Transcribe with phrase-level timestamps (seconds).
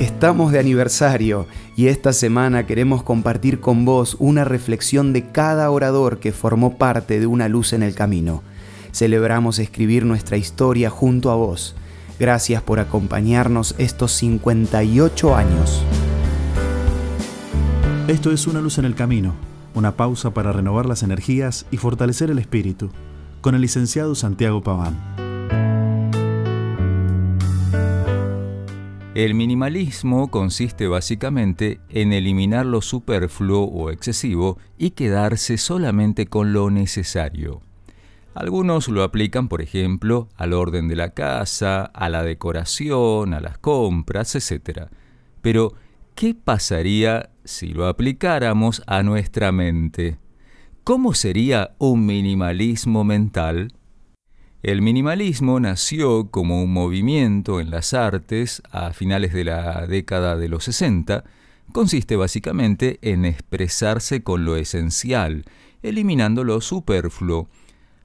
[0.00, 6.20] Estamos de aniversario y esta semana queremos compartir con vos una reflexión de cada orador
[6.20, 8.42] que formó parte de una luz en el camino.
[8.92, 11.76] Celebramos escribir nuestra historia junto a vos.
[12.18, 15.84] Gracias por acompañarnos estos 58 años.
[18.08, 19.34] Esto es Una luz en el camino,
[19.74, 22.88] una pausa para renovar las energías y fortalecer el espíritu,
[23.42, 25.29] con el licenciado Santiago Paván.
[29.20, 36.70] El minimalismo consiste básicamente en eliminar lo superfluo o excesivo y quedarse solamente con lo
[36.70, 37.60] necesario.
[38.32, 43.58] Algunos lo aplican, por ejemplo, al orden de la casa, a la decoración, a las
[43.58, 44.88] compras, etc.
[45.42, 45.74] Pero,
[46.14, 50.16] ¿qué pasaría si lo aplicáramos a nuestra mente?
[50.82, 53.74] ¿Cómo sería un minimalismo mental?
[54.62, 60.50] El minimalismo nació como un movimiento en las artes a finales de la década de
[60.50, 61.24] los 60.
[61.72, 65.46] Consiste básicamente en expresarse con lo esencial,
[65.82, 67.48] eliminando lo superfluo.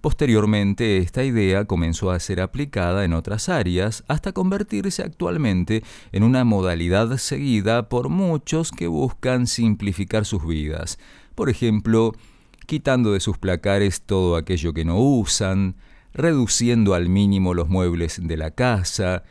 [0.00, 6.42] Posteriormente, esta idea comenzó a ser aplicada en otras áreas hasta convertirse actualmente en una
[6.42, 10.98] modalidad seguida por muchos que buscan simplificar sus vidas.
[11.36, 12.12] Por ejemplo,
[12.66, 15.76] quitando de sus placares todo aquello que no usan,
[16.12, 19.22] reduciendo al mínimo los muebles de la casa,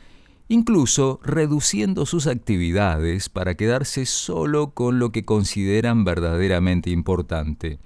[0.48, 7.80] incluso reduciendo sus actividades para quedarse solo con lo que consideran verdaderamente importante.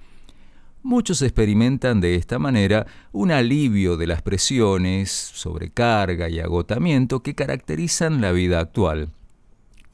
[0.82, 8.20] Muchos experimentan de esta manera un alivio de las presiones, sobrecarga y agotamiento que caracterizan
[8.20, 9.10] la vida actual.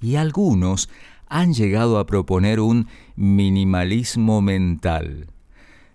[0.00, 0.88] Y algunos
[1.28, 5.28] han llegado a proponer un minimalismo mental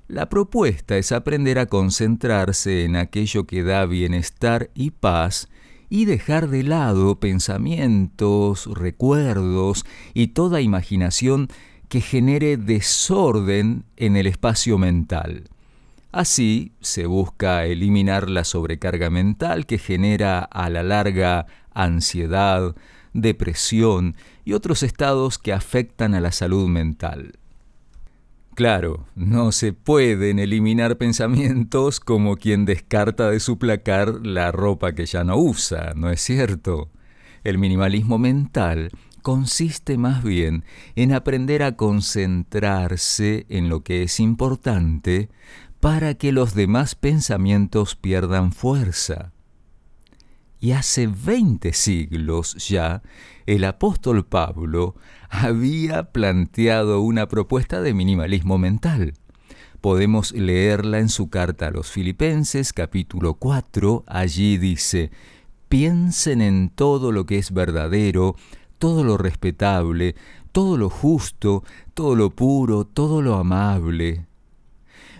[0.07, 5.49] la propuesta es aprender a concentrarse en aquello que da bienestar y paz
[5.89, 11.47] y dejar de lado pensamientos, recuerdos y toda imaginación
[11.89, 15.49] que genere desorden en el espacio mental.
[16.11, 22.75] Así se busca eliminar la sobrecarga mental que genera a la larga ansiedad,
[23.13, 27.33] depresión y otros estados que afectan a la salud mental.
[28.55, 35.05] Claro, no se pueden eliminar pensamientos como quien descarta de su placar la ropa que
[35.05, 36.89] ya no usa, ¿no es cierto?
[37.43, 40.63] El minimalismo mental consiste más bien
[40.95, 45.29] en aprender a concentrarse en lo que es importante
[45.81, 49.34] para que los demás pensamientos pierdan fuerza.
[50.65, 53.03] Y hace veinte siglos ya,
[53.45, 54.95] el apóstol Pablo
[55.29, 59.13] había planteado una propuesta de minimalismo mental.
[59.79, 64.05] Podemos leerla en su carta a los Filipenses capítulo 4.
[64.07, 65.11] Allí dice,
[65.69, 68.35] piensen en todo lo que es verdadero,
[68.79, 70.15] todo lo respetable,
[70.51, 74.25] todo lo justo, todo lo puro, todo lo amable.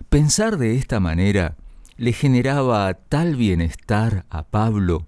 [0.09, 1.55] Pensar de esta manera
[1.97, 5.05] le generaba tal bienestar a Pablo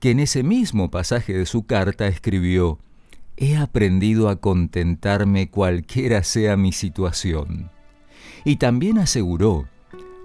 [0.00, 2.78] que en ese mismo pasaje de su carta escribió,
[3.36, 7.70] He aprendido a contentarme cualquiera sea mi situación.
[8.44, 9.66] Y también aseguró,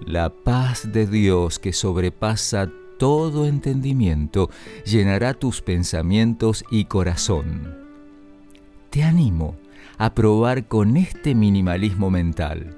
[0.06, 4.50] La paz de Dios que sobrepasa todo entendimiento
[4.86, 7.78] llenará tus pensamientos y corazón.
[8.90, 9.56] Te animo
[9.98, 12.78] a probar con este minimalismo mental.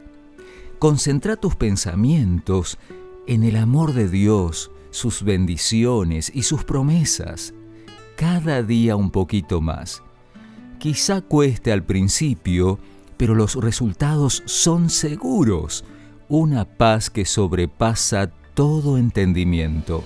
[0.80, 2.78] Concentra tus pensamientos
[3.28, 7.54] en el amor de Dios, sus bendiciones y sus promesas,
[8.16, 10.02] cada día un poquito más.
[10.80, 12.80] Quizá cueste al principio,
[13.18, 15.84] pero los resultados son seguros,
[16.30, 20.04] una paz que sobrepasa todo entendimiento.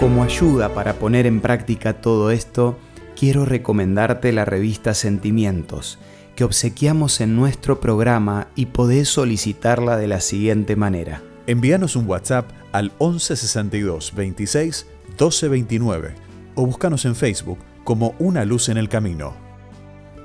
[0.00, 2.78] Como ayuda para poner en práctica todo esto,
[3.18, 5.98] quiero recomendarte la revista Sentimientos,
[6.36, 11.22] que obsequiamos en nuestro programa y podés solicitarla de la siguiente manera.
[11.46, 16.14] Envíanos un WhatsApp al 1162 26 1229
[16.54, 19.34] o búscanos en Facebook como Una Luz en el Camino.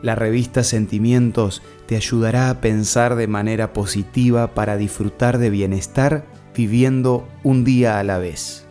[0.01, 6.25] La revista Sentimientos te ayudará a pensar de manera positiva para disfrutar de bienestar
[6.55, 8.67] viviendo un día a la vez.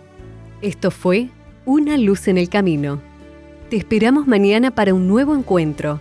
[0.61, 1.31] Esto fue
[1.65, 3.01] Una Luz en el Camino.
[3.71, 6.01] Te esperamos mañana para un nuevo encuentro